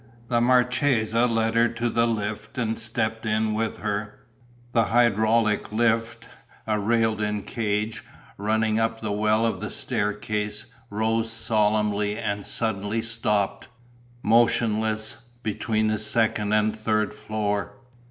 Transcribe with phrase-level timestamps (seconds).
[0.29, 4.15] The marchesa led her to the lift and stepped in with her;
[4.71, 6.25] the hydraulic lift,
[6.65, 8.03] a railed in cage,
[8.35, 13.67] running up the well of the staircase, rose solemnly and suddenly stopped,
[14.23, 17.75] motionless, between the second and the third floor.